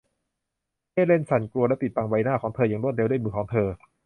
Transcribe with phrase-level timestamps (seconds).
[0.91, 3.67] เฮเลนสั่นกลัวและปิดบังใบหน้าของเธออย่างรวดเร็วด้วยมือของเธอ